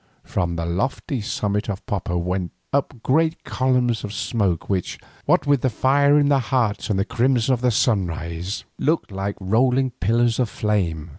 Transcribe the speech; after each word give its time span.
From 0.23 0.55
the 0.55 0.65
lofty 0.65 1.21
summit 1.21 1.69
of 1.69 1.85
Popo 1.85 2.17
went 2.17 2.53
up 2.73 3.03
great 3.03 3.43
columns 3.43 4.03
of 4.03 4.11
smoke 4.13 4.67
which, 4.67 4.97
what 5.25 5.45
with 5.45 5.61
the 5.61 5.69
fire 5.69 6.17
in 6.17 6.27
their 6.29 6.39
heart 6.39 6.89
and 6.89 6.97
the 6.97 7.05
crimson 7.05 7.53
of 7.53 7.61
the 7.61 7.69
sunrise, 7.69 8.63
looked 8.79 9.11
like 9.11 9.35
rolling 9.39 9.91
pillars 9.91 10.39
of 10.39 10.49
flame. 10.49 11.09